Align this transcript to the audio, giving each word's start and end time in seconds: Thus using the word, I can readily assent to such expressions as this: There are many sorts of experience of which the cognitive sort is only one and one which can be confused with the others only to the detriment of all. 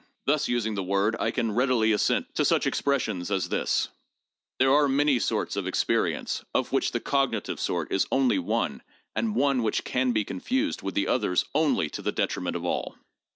Thus 0.25 0.47
using 0.47 0.73
the 0.73 0.81
word, 0.81 1.15
I 1.19 1.29
can 1.29 1.51
readily 1.53 1.91
assent 1.91 2.33
to 2.33 2.43
such 2.43 2.65
expressions 2.65 3.29
as 3.29 3.49
this: 3.49 3.89
There 4.57 4.73
are 4.73 4.87
many 4.89 5.19
sorts 5.19 5.55
of 5.55 5.67
experience 5.67 6.43
of 6.55 6.71
which 6.71 6.91
the 6.91 6.99
cognitive 6.99 7.59
sort 7.59 7.91
is 7.91 8.07
only 8.11 8.39
one 8.39 8.81
and 9.15 9.35
one 9.35 9.61
which 9.61 9.83
can 9.83 10.11
be 10.11 10.25
confused 10.25 10.81
with 10.81 10.95
the 10.95 11.07
others 11.07 11.45
only 11.53 11.87
to 11.91 12.01
the 12.01 12.11
detriment 12.11 12.55
of 12.55 12.65
all. 12.65 12.95